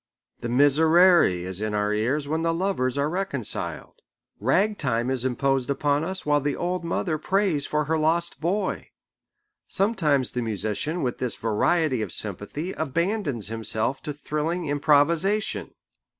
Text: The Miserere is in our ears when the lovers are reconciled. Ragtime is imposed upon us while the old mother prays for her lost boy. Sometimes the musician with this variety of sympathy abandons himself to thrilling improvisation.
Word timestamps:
The 0.39 0.49
Miserere 0.49 1.25
is 1.45 1.61
in 1.61 1.75
our 1.75 1.93
ears 1.93 2.27
when 2.27 2.41
the 2.41 2.55
lovers 2.55 2.97
are 2.97 3.07
reconciled. 3.07 4.01
Ragtime 4.39 5.11
is 5.11 5.25
imposed 5.25 5.69
upon 5.69 6.03
us 6.03 6.25
while 6.25 6.41
the 6.41 6.55
old 6.55 6.83
mother 6.83 7.19
prays 7.19 7.67
for 7.67 7.85
her 7.85 7.99
lost 7.99 8.39
boy. 8.39 8.87
Sometimes 9.67 10.31
the 10.31 10.41
musician 10.41 11.03
with 11.03 11.19
this 11.19 11.35
variety 11.35 12.01
of 12.01 12.11
sympathy 12.11 12.71
abandons 12.73 13.49
himself 13.49 14.01
to 14.01 14.11
thrilling 14.11 14.65
improvisation. 14.65 15.75